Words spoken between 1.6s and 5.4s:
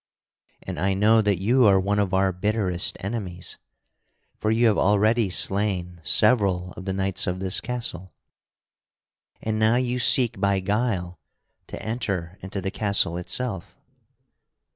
are one of our bitterest enemies; for you have already